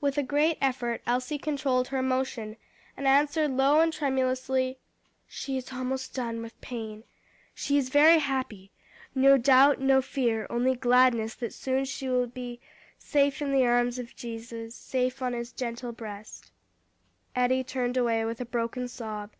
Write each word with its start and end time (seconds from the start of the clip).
With 0.00 0.16
a 0.16 0.22
great 0.22 0.58
effort 0.60 1.02
Elsie 1.08 1.38
controlled 1.38 1.88
her 1.88 1.98
emotion, 1.98 2.56
and 2.96 3.04
answered 3.08 3.50
low 3.50 3.80
and 3.80 3.92
tremulously, 3.92 4.78
"She 5.26 5.56
is 5.56 5.72
almost 5.72 6.14
done 6.14 6.40
with 6.40 6.60
pain. 6.60 7.02
She 7.52 7.76
is 7.76 7.88
very 7.88 8.20
happy 8.20 8.70
no 9.12 9.36
doubt, 9.36 9.80
no 9.80 10.00
fear, 10.00 10.46
only 10.50 10.76
gladness 10.76 11.34
that 11.34 11.52
soon 11.52 11.84
she 11.84 12.08
will 12.08 12.28
be 12.28 12.60
'Safe 13.00 13.42
in 13.42 13.50
the 13.50 13.66
arms 13.66 13.98
of 13.98 14.14
Jesus, 14.14 14.76
Safe 14.76 15.20
on 15.20 15.32
his 15.32 15.50
gentle 15.50 15.90
breast'" 15.90 16.52
Eddie 17.34 17.64
turned 17.64 17.96
away 17.96 18.24
with 18.24 18.40
a 18.40 18.44
broken 18.46 18.86
sob. 18.86 19.32